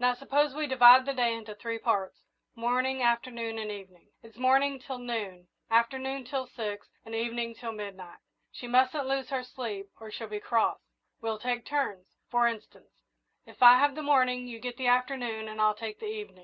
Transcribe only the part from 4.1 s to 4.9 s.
It's morning